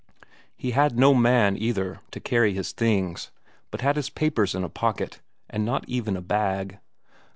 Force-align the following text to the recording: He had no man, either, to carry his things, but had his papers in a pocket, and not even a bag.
He 0.57 0.71
had 0.71 0.97
no 0.97 1.13
man, 1.13 1.55
either, 1.55 1.99
to 2.09 2.19
carry 2.19 2.55
his 2.55 2.71
things, 2.71 3.29
but 3.69 3.81
had 3.81 3.97
his 3.97 4.09
papers 4.09 4.55
in 4.55 4.63
a 4.63 4.67
pocket, 4.67 5.21
and 5.47 5.63
not 5.63 5.87
even 5.87 6.17
a 6.17 6.21
bag. 6.23 6.79